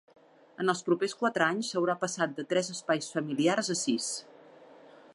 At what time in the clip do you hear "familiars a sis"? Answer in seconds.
3.19-4.09